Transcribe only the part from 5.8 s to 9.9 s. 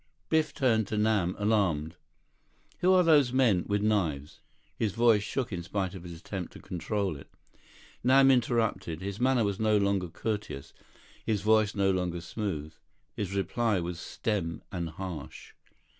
of his attempt to control it. Nam interrupted. His manner was no